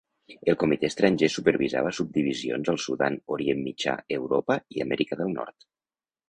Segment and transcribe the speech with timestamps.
[0.51, 5.69] El comitè estranger supervisava subdivisions al Sudan, Orient Mitjà, Europa i Amèrica del Nord.